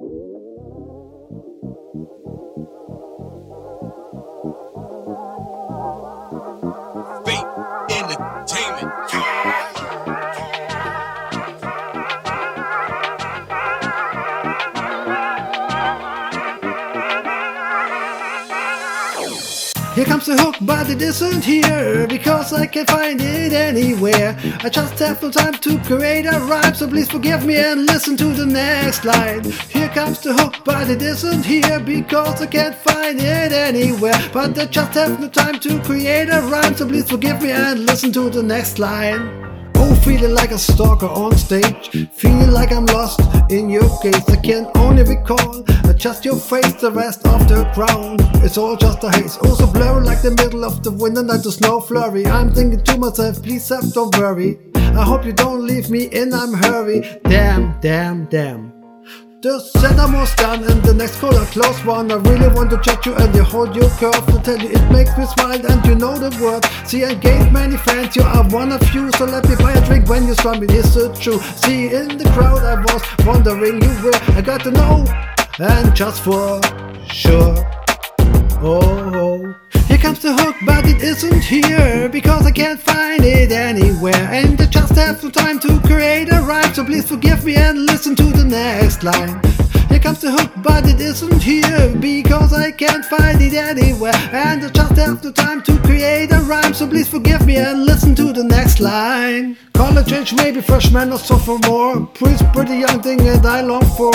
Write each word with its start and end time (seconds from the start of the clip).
Fate 0.00 0.39
Here 19.94 20.04
comes 20.04 20.26
the 20.26 20.36
hook, 20.36 20.54
but 20.60 20.88
it 20.88 21.02
isn't 21.02 21.44
here 21.44 22.06
because 22.06 22.52
I 22.52 22.66
can't 22.66 22.88
find 22.88 23.20
it 23.20 23.52
anywhere. 23.52 24.38
I 24.60 24.68
just 24.68 24.96
have 25.00 25.20
no 25.20 25.30
time 25.30 25.54
to 25.54 25.78
create 25.80 26.26
a 26.26 26.38
rhyme, 26.40 26.74
so 26.74 26.86
please 26.86 27.10
forgive 27.10 27.44
me 27.44 27.56
and 27.56 27.86
listen 27.86 28.16
to 28.18 28.26
the 28.26 28.46
next 28.46 29.04
line. 29.04 29.42
Here 29.68 29.88
comes 29.88 30.20
the 30.20 30.32
hook, 30.32 30.58
but 30.64 30.88
it 30.88 31.02
isn't 31.02 31.44
here 31.44 31.80
because 31.80 32.40
I 32.40 32.46
can't 32.46 32.76
find 32.76 33.18
it 33.18 33.52
anywhere. 33.52 34.14
But 34.32 34.56
I 34.56 34.66
just 34.66 34.94
have 34.94 35.18
no 35.18 35.28
time 35.28 35.58
to 35.58 35.80
create 35.82 36.28
a 36.28 36.40
rhyme, 36.42 36.76
so 36.76 36.86
please 36.86 37.10
forgive 37.10 37.42
me 37.42 37.50
and 37.50 37.84
listen 37.84 38.12
to 38.12 38.30
the 38.30 38.44
next 38.44 38.78
line. 38.78 39.49
Oh, 39.82 39.94
feeling 40.04 40.34
like 40.34 40.50
a 40.50 40.58
stalker 40.58 41.08
on 41.08 41.36
stage. 41.36 42.08
Feeling 42.12 42.50
like 42.50 42.70
I'm 42.70 42.86
lost 42.86 43.20
in 43.50 43.70
your 43.70 43.88
case. 44.00 44.28
I 44.28 44.36
can 44.36 44.70
only 44.76 45.02
recall 45.02 45.64
just 46.00 46.24
your 46.24 46.36
face, 46.36 46.72
the 46.74 46.90
rest 46.90 47.26
of 47.26 47.46
the 47.46 47.70
ground. 47.74 48.20
It's 48.42 48.56
all 48.56 48.74
just 48.74 49.04
a 49.04 49.10
haze. 49.10 49.36
Also 49.38 49.66
blurry 49.66 50.02
like 50.02 50.22
the 50.22 50.30
middle 50.30 50.64
of 50.64 50.82
the 50.82 50.90
winter 50.90 51.22
night, 51.22 51.42
the 51.42 51.52
snow 51.52 51.78
flurry. 51.78 52.26
I'm 52.26 52.52
thinking 52.52 52.82
to 52.82 52.96
myself, 52.96 53.42
please, 53.42 53.64
Seth, 53.64 53.92
don't 53.92 54.16
worry. 54.16 54.58
I 54.74 55.04
hope 55.04 55.26
you 55.26 55.32
don't 55.32 55.66
leave 55.66 55.90
me 55.90 56.04
in, 56.04 56.32
I'm 56.32 56.54
hurry. 56.54 57.00
Damn, 57.24 57.78
damn, 57.80 58.24
damn. 58.26 58.79
The 59.42 59.58
setup 59.58 60.12
was 60.12 60.34
done 60.34 60.64
and 60.64 60.82
the 60.82 60.92
next 60.92 61.16
call 61.16 61.34
a 61.34 61.46
close 61.46 61.82
one. 61.86 62.12
I 62.12 62.16
really 62.16 62.48
want 62.48 62.68
to 62.72 62.78
chat 62.82 63.06
you 63.06 63.14
and 63.14 63.34
you 63.34 63.42
hold 63.42 63.74
your 63.74 63.88
curve 63.96 64.26
to 64.26 64.38
tell 64.44 64.58
you 64.60 64.68
it 64.68 64.92
makes 64.92 65.16
me 65.16 65.24
smile 65.24 65.64
and 65.64 65.86
you 65.86 65.94
know 65.94 66.12
the 66.18 66.28
word. 66.44 66.62
See, 66.86 67.06
I 67.06 67.14
gave 67.14 67.50
many 67.50 67.78
friends, 67.78 68.14
you 68.16 68.22
are 68.22 68.46
one 68.50 68.70
of 68.70 68.82
you, 68.94 69.10
so 69.12 69.24
let 69.24 69.48
me 69.48 69.56
buy 69.56 69.72
a 69.72 69.86
drink 69.86 70.10
when 70.10 70.26
you 70.26 70.34
strum 70.34 70.62
it. 70.62 70.70
Is 70.72 70.94
it 70.94 71.14
true? 71.14 71.38
See, 71.56 71.86
in 71.86 72.18
the 72.18 72.28
crowd 72.34 72.62
I 72.62 72.84
was 72.84 73.02
wondering 73.24 73.80
you 73.80 74.04
were. 74.04 74.12
I 74.36 74.42
got 74.42 74.60
to 74.64 74.72
know, 74.72 75.06
and 75.58 75.96
just 75.96 76.22
for 76.22 76.60
sure. 77.08 77.56
Oh, 78.60 78.76
oh. 79.14 79.69
Comes 80.00 80.20
the 80.20 80.32
hook, 80.32 80.56
but 80.64 80.86
it 80.86 81.02
isn't 81.02 81.44
here 81.44 82.08
because 82.08 82.46
I 82.46 82.50
can't 82.52 82.80
find 82.80 83.22
it 83.22 83.52
anywhere. 83.52 84.14
And 84.14 84.58
I 84.58 84.64
just 84.64 84.94
have 84.94 85.22
no 85.22 85.28
time 85.28 85.60
to 85.60 85.78
create 85.80 86.32
a 86.32 86.40
rhyme, 86.40 86.72
so 86.72 86.84
please 86.84 87.06
forgive 87.06 87.44
me 87.44 87.56
and 87.56 87.84
listen 87.84 88.16
to 88.16 88.24
the 88.24 88.44
next 88.44 89.02
line. 89.02 89.49
Comes 90.02 90.22
the 90.22 90.30
hook, 90.30 90.50
but 90.62 90.86
it 90.86 90.98
isn't 90.98 91.42
here 91.42 91.94
because 92.00 92.54
I 92.54 92.70
can't 92.70 93.04
find 93.04 93.40
it 93.42 93.52
anywhere. 93.52 94.14
And 94.32 94.64
I 94.64 94.68
just 94.68 94.96
have 94.96 95.22
no 95.22 95.30
time 95.30 95.62
to 95.64 95.78
create 95.80 96.32
a 96.32 96.40
rhyme, 96.40 96.72
so 96.72 96.86
please 96.86 97.08
forgive 97.08 97.46
me 97.46 97.56
and 97.56 97.84
listen 97.84 98.14
to 98.14 98.32
the 98.32 98.42
next 98.42 98.80
line. 98.80 99.58
College 99.74 100.12
age, 100.12 100.32
maybe 100.32 100.62
freshman 100.62 101.12
or 101.12 101.18
sophomore. 101.18 102.06
Pretty, 102.14 102.44
pretty 102.54 102.76
young 102.78 103.02
thing, 103.02 103.20
and 103.28 103.44
I 103.44 103.60
long 103.60 103.84
for. 103.96 104.12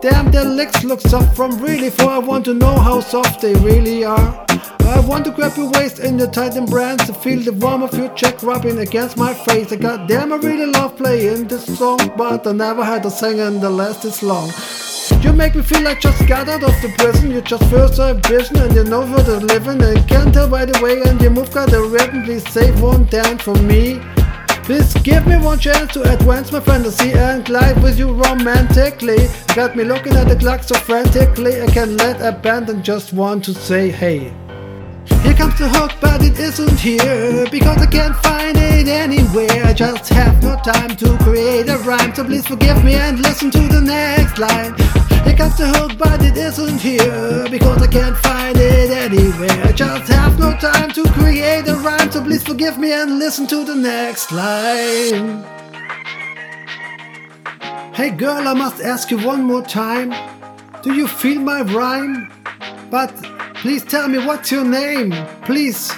Damn, 0.00 0.30
their 0.30 0.44
legs 0.44 0.82
look 0.84 1.02
soft 1.02 1.36
from 1.36 1.58
really 1.58 1.90
far. 1.90 2.12
I 2.12 2.18
want 2.18 2.46
to 2.46 2.54
know 2.54 2.78
how 2.78 3.00
soft 3.00 3.42
they 3.42 3.54
really 3.54 4.04
are. 4.04 4.46
I 4.48 5.00
want 5.00 5.26
to 5.26 5.32
grab 5.32 5.56
your 5.56 5.70
waist 5.72 5.98
in 5.98 6.18
your 6.18 6.30
tightened 6.30 6.70
brands 6.70 7.06
to 7.06 7.12
feel 7.12 7.40
the 7.40 7.52
warmth 7.52 7.92
of 7.92 7.98
your 7.98 8.08
cheek 8.14 8.42
rubbing 8.42 8.78
against 8.78 9.18
my 9.18 9.34
face. 9.34 9.70
I 9.70 9.76
goddamn, 9.76 10.32
I 10.32 10.36
really 10.36 10.66
love 10.72 10.96
playing 10.96 11.48
this 11.48 11.66
song, 11.78 11.98
but 12.16 12.46
I 12.46 12.52
never 12.52 12.84
had 12.84 13.04
a 13.04 13.10
singer 13.10 13.50
that 13.50 13.70
last 13.70 14.02
this 14.02 14.22
long. 14.22 14.50
You 15.26 15.32
make 15.32 15.56
me 15.56 15.62
feel 15.62 15.82
like 15.82 16.00
just 16.00 16.24
got 16.28 16.48
out 16.48 16.62
of 16.62 16.80
the 16.82 16.94
prison. 16.96 17.32
You 17.32 17.40
just 17.40 17.68
first 17.68 17.98
a 17.98 18.14
vision 18.14 18.58
and 18.58 18.72
you 18.72 18.84
know 18.84 19.00
where 19.00 19.24
to 19.24 19.38
living. 19.38 19.82
And 19.82 20.08
can't 20.08 20.32
tell 20.32 20.48
by 20.48 20.64
the 20.64 20.78
way 20.80 21.02
and 21.02 21.20
your 21.20 21.32
move 21.32 21.50
got 21.50 21.72
a 21.72 21.82
rhythm. 21.82 22.22
Please 22.22 22.48
save 22.48 22.80
one 22.80 23.06
dance 23.06 23.42
for 23.42 23.56
me. 23.56 24.00
Please 24.62 24.94
give 25.02 25.26
me 25.26 25.36
one 25.36 25.58
chance 25.58 25.92
to 25.94 26.02
advance 26.14 26.52
my 26.52 26.60
fantasy 26.60 27.10
and 27.10 27.44
glide 27.44 27.82
with 27.82 27.98
you 27.98 28.12
romantically. 28.12 29.18
Got 29.56 29.74
me 29.74 29.82
looking 29.82 30.14
at 30.14 30.28
the 30.28 30.36
clock 30.36 30.62
so 30.62 30.76
frantically. 30.76 31.60
I 31.60 31.66
can't 31.66 31.92
let 32.02 32.20
abandon, 32.20 32.84
just 32.84 33.12
want 33.12 33.44
to 33.46 33.54
say 33.54 33.90
hey. 33.90 34.32
Here 35.22 35.34
comes 35.34 35.58
the 35.58 35.68
hook, 35.68 35.90
but 36.00 36.22
it 36.22 36.38
isn't 36.38 36.78
here 36.78 37.48
because 37.50 37.82
I 37.82 37.86
can't 37.86 38.14
find 38.18 38.56
it 38.56 38.86
anywhere. 38.86 39.64
I 39.64 39.72
just 39.72 40.08
have 40.10 40.40
no 40.40 40.54
time 40.62 40.96
to 40.96 41.18
create 41.18 41.68
a 41.68 41.78
rhyme, 41.78 42.14
so 42.14 42.22
please 42.22 42.46
forgive 42.46 42.84
me 42.84 42.94
and 42.94 43.18
listen 43.18 43.50
to 43.50 43.58
the 43.58 43.80
next 43.80 44.38
line. 44.38 45.05
Here 45.24 45.36
comes 45.36 45.56
the 45.56 45.68
hook, 45.68 45.98
but 45.98 46.22
it 46.22 46.36
isn't 46.36 46.80
here 46.80 47.46
because 47.50 47.82
I 47.82 47.86
can't 47.86 48.16
find 48.18 48.56
it 48.58 48.90
anywhere. 48.90 49.64
I 49.64 49.72
just 49.72 50.10
have 50.12 50.38
no 50.38 50.56
time 50.58 50.90
to 50.92 51.04
create 51.12 51.66
a 51.68 51.76
rhyme, 51.76 52.10
so 52.10 52.22
please 52.22 52.42
forgive 52.42 52.78
me 52.78 52.92
and 52.92 53.18
listen 53.18 53.46
to 53.48 53.64
the 53.64 53.74
next 53.74 54.32
line. 54.32 55.44
Hey 57.94 58.10
girl, 58.10 58.46
I 58.46 58.52
must 58.52 58.82
ask 58.82 59.10
you 59.10 59.18
one 59.18 59.42
more 59.42 59.62
time. 59.62 60.12
Do 60.82 60.94
you 60.94 61.08
feel 61.08 61.40
my 61.40 61.62
rhyme? 61.62 62.30
But 62.90 63.10
please 63.54 63.82
tell 63.84 64.06
me 64.06 64.18
what's 64.18 64.52
your 64.52 64.64
name? 64.64 65.12
Please 65.42 65.90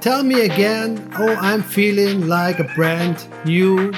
tell 0.00 0.22
me 0.22 0.42
again. 0.42 1.10
Oh, 1.18 1.34
I'm 1.40 1.62
feeling 1.62 2.28
like 2.28 2.58
a 2.58 2.64
brand 2.74 3.26
new 3.44 3.92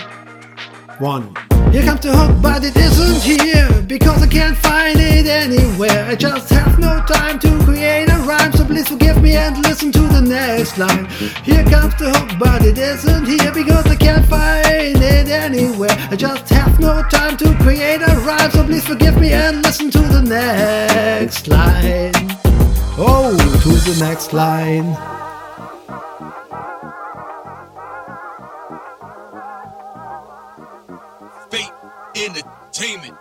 one. 0.98 1.34
Here 1.72 1.84
comes 1.84 2.00
the 2.00 2.16
hook, 2.16 2.41
but 2.41 2.65
it 2.65 2.77
isn't 2.77 3.22
here 3.22 3.82
because 3.82 4.22
I 4.22 4.27
can't 4.27 4.56
find 4.56 4.99
it 4.99 5.27
anywhere. 5.27 6.04
I 6.06 6.15
just 6.15 6.49
have 6.50 6.78
no 6.78 7.03
time 7.06 7.38
to 7.41 7.59
create 7.65 8.09
a 8.09 8.19
rhyme, 8.21 8.53
so 8.53 8.65
please 8.65 8.88
forgive 8.88 9.21
me 9.22 9.37
and 9.37 9.59
listen 9.62 9.93
to 9.93 10.00
the 10.00 10.21
next 10.21 10.78
line. 10.78 11.06
Here 11.44 11.65
comes 11.65 11.94
the 11.97 12.10
hook, 12.15 12.38
but 12.38 12.65
it 12.65 12.78
isn't 12.78 13.27
here 13.27 13.53
because 13.53 13.87
I 13.87 13.97
can't 13.97 14.27
find 14.27 14.97
it 14.97 15.28
anywhere. 15.28 15.97
I 16.10 16.16
just 16.16 16.49
have 16.50 16.81
no 16.81 17.03
time 17.10 17.37
to 17.38 17.54
create 17.62 18.00
a 18.00 18.15
rhyme, 18.27 18.50
so 18.50 18.65
please 18.65 18.87
forgive 18.87 19.21
me 19.21 19.33
and 19.33 19.62
listen 19.62 19.91
to 19.91 19.98
the 19.98 20.22
next 20.22 21.48
line. 21.48 22.12
Oh, 22.98 23.37
to 23.62 23.69
the 23.91 23.97
next 24.00 24.33
line. 24.33 25.16
entertainment. 32.26 33.16